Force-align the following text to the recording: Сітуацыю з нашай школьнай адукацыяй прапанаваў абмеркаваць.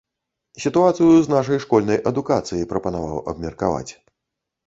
Сітуацыю 0.63 1.09
з 1.25 1.33
нашай 1.33 1.59
школьнай 1.65 2.01
адукацыяй 2.11 2.65
прапанаваў 2.71 3.17
абмеркаваць. 3.35 3.91